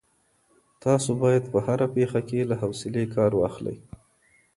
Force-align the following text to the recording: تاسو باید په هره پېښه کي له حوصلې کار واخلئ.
تاسو 0.83 1.11
باید 1.23 1.43
په 1.53 1.59
هره 1.67 1.87
پېښه 1.95 2.21
کي 2.29 2.39
له 2.49 2.55
حوصلې 2.61 3.03
کار 3.15 3.31
واخلئ. 3.37 3.77